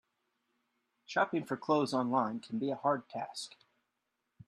[1.05, 3.53] Shopping for clothes online can be a hard task.